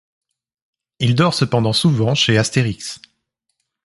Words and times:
Il 0.97 1.13
dort 1.13 1.35
cependant 1.35 1.73
souvent 1.73 2.15
chez 2.15 2.35
Astérix. 2.35 2.99